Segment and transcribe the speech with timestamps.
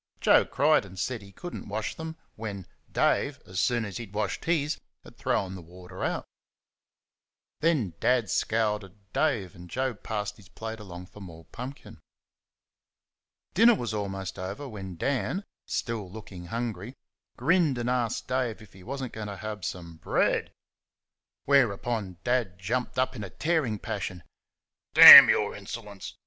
[0.19, 3.97] Joe cried and said that he could n't wash them when Dave, as soon as
[3.97, 6.25] he had washed his, had thrown the water out.
[7.59, 11.99] Then Dad scowled at Dave, and Joe passed his plate along for more pumpkin.
[13.53, 16.95] Dinner was almost over when Dan, still looking hungry,
[17.37, 20.51] grinned and asked Dave if he was n't going to have some BREAD?
[21.45, 24.23] Whereupon Dad jumped up in a tearing passion.
[24.95, 26.15] "D n your insolence!"